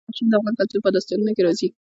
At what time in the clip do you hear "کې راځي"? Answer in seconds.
1.35-1.67